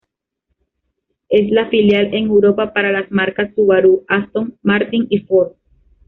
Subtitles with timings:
[1.29, 5.51] Es la filial en Europa para las marcas Subaru, Aston Martin y Ford.